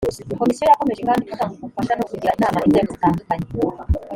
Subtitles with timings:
[0.39, 3.45] komisiyo yakomeje kandi gutanga ubufasha no kugira inama inzego zitandukanye